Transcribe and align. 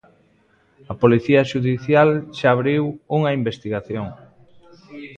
A 0.91 0.93
Policía 1.01 1.47
Xudicial 1.51 2.09
xa 2.37 2.47
abriu 2.51 2.83
unha 3.17 3.31
investigación. 3.39 4.05